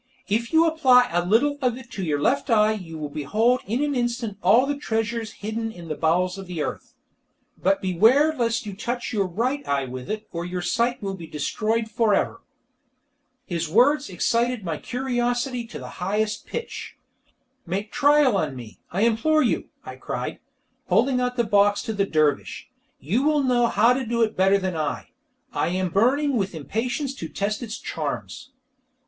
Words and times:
"If 0.27 0.51
you 0.51 0.65
apply 0.65 1.09
a 1.11 1.23
little 1.23 1.59
of 1.61 1.77
it 1.77 1.91
to 1.91 2.03
your 2.03 2.19
left 2.19 2.49
eye 2.49 2.71
you 2.71 2.97
will 2.97 3.07
behold 3.11 3.61
in 3.67 3.83
an 3.83 3.93
instant 3.93 4.39
all 4.41 4.65
the 4.65 4.75
treasures 4.75 5.31
hidden 5.33 5.71
in 5.71 5.89
the 5.89 5.95
bowels 5.95 6.39
of 6.39 6.47
the 6.47 6.59
earth. 6.63 6.95
But 7.61 7.83
beware 7.83 8.33
lest 8.35 8.65
you 8.65 8.73
touch 8.75 9.13
your 9.13 9.27
right 9.27 9.61
eye 9.67 9.85
with 9.85 10.09
it, 10.09 10.27
or 10.31 10.43
your 10.43 10.63
sight 10.63 11.03
will 11.03 11.13
be 11.13 11.27
destroyed 11.27 11.87
for 11.87 12.15
ever." 12.15 12.41
His 13.45 13.69
words 13.69 14.09
excited 14.09 14.63
my 14.65 14.79
curiosity 14.79 15.67
to 15.67 15.77
the 15.77 15.89
highest 16.01 16.47
pitch. 16.47 16.97
"Make 17.67 17.91
trial 17.91 18.35
on 18.37 18.55
me, 18.55 18.79
I 18.91 19.01
implore 19.01 19.43
you," 19.43 19.65
I 19.85 19.97
cried, 19.97 20.39
holding 20.87 21.21
out 21.21 21.35
the 21.37 21.43
box 21.43 21.83
to 21.83 21.93
the 21.93 22.07
dervish. 22.07 22.71
"You 22.99 23.21
will 23.21 23.43
know 23.43 23.67
how 23.67 23.93
to 23.93 24.03
do 24.03 24.23
it 24.23 24.35
better 24.35 24.57
than 24.57 24.75
I! 24.75 25.09
I 25.53 25.67
am 25.67 25.89
burning 25.89 26.37
with 26.37 26.55
impatience 26.55 27.13
to 27.13 27.27
test 27.29 27.61
its 27.61 27.77
charms." 27.77 28.49